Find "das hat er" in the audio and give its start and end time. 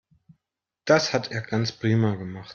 0.85-1.41